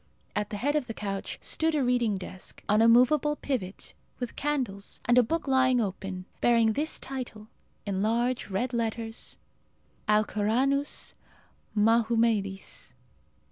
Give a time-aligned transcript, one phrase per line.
[0.35, 4.35] At the head of the couch stood a reading desk, on a movable pivot, with
[4.35, 7.49] candles, and a book lying open, bearing this title,
[7.85, 9.37] in large red letters,
[10.09, 11.13] "Alcoranus
[11.75, 12.95] Mahumedis."